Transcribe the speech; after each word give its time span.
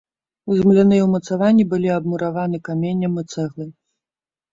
Земляныя 0.59 1.01
ўмацаванні 1.09 1.65
былі 1.73 1.89
абмураваны 1.97 2.57
каменем 2.71 3.21
і 3.23 3.25
цэглай. 3.33 3.69